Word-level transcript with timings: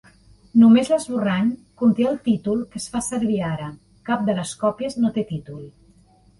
Només 0.61 0.87
l'esborrany 0.93 1.51
conté 1.81 2.07
el 2.13 2.17
títol 2.29 2.65
que 2.73 2.81
es 2.85 2.89
fa 2.95 3.03
servir 3.11 3.39
ara; 3.53 3.71
cap 4.11 4.27
de 4.33 4.39
les 4.41 4.57
còpies 4.67 5.01
no 5.05 5.17
té 5.21 5.29
títol. 5.37 5.65